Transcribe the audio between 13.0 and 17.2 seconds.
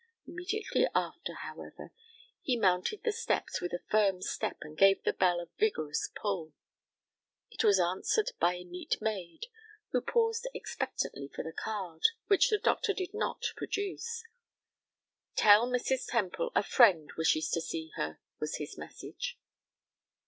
not produce. "Tell Mrs. Temple a friend